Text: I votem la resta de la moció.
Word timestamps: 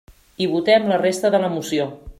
I 0.45 0.47
votem 0.53 0.89
la 0.93 0.99
resta 1.05 1.33
de 1.37 1.45
la 1.45 1.55
moció. 1.59 1.91